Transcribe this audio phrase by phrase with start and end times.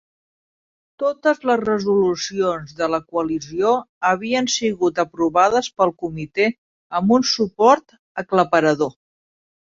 [1.01, 3.73] Totes les resolucions de la coalició
[4.11, 6.47] havien sigut aprovades pel comitè
[7.01, 8.95] amb un suport aclaparador.